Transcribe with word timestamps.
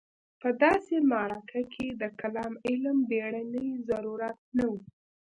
په 0.41 0.49
داسې 0.63 0.95
معرکه 1.11 1.61
کې 1.73 1.87
د 2.01 2.03
کلام 2.19 2.53
علم 2.67 2.97
بېړنی 3.09 3.67
ضرورت 3.89 4.37
نه 4.57 4.65
و. 4.71 4.73